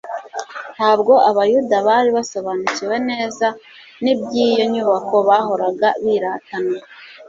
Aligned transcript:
Ntabwo 0.75 1.13
Abayuda 1.29 1.75
bari 1.87 2.09
basobanukiwe 2.17 2.95
neza 3.09 3.47
n'iby'iyo 4.03 4.63
nyubako 4.73 5.15
bahoraga 5.27 5.87
biratana. 6.03 6.77